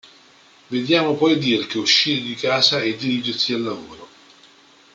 Vediamo 0.67 1.13
poi 1.15 1.37
Dirk 1.37 1.75
uscire 1.75 2.21
di 2.21 2.33
casa 2.33 2.81
e 2.81 2.95
dirigersi 2.95 3.53
al 3.53 3.61
lavoro. 3.61 4.07